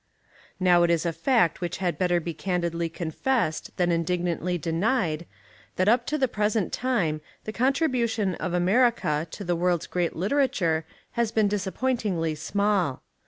[0.59, 5.27] Now it is a fact which had better be candidly confessed than indignantly denied
[5.75, 10.85] that up to the present time the contribution of America to the world's great literature
[11.11, 13.03] has been disap pointingly small.